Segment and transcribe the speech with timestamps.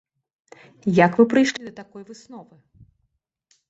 [1.05, 2.55] Як вы прыйшлі да такой высновы?